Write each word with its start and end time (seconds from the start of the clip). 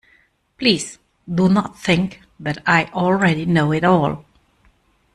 Please 0.57 0.97
do 1.31 1.47
not 1.47 1.77
think 1.77 2.21
that 2.39 2.57
I 2.65 2.85
already 2.85 3.45
know 3.45 3.71
it 3.71 3.83
all. 3.83 4.25